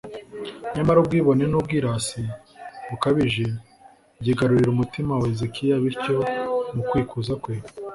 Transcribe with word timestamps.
nyamara 0.73 0.97
ubwibone 1.01 1.43
n'ubwrasi 1.47 2.21
bukabije 2.89 3.45
byigaruriye 4.19 4.69
umutima 4.71 5.11
wa 5.19 5.25
hezekiya, 5.31 5.75
bityo 5.83 6.17
mu 6.75 6.81
kwikuza 6.89 7.33
kwe 7.43 7.55